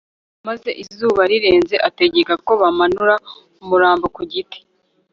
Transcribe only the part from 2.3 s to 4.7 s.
ko bamanura umurambo ku giti